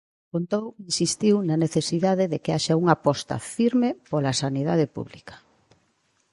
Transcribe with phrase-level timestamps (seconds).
[0.31, 5.35] Pontón insistiu na necesidade de que haxa unha aposta firme pola Sanidade Pública.